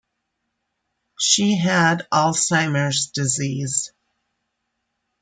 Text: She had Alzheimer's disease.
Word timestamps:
She 1.19 1.55
had 1.57 2.07
Alzheimer's 2.11 3.11
disease. 3.11 3.93